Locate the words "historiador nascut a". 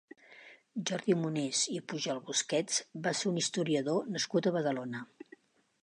3.45-4.57